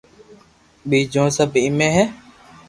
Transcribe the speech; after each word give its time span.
ٻيجو 0.89 1.23
سب 1.37 1.49
ايمي 1.63 1.87
ھي 1.95 2.05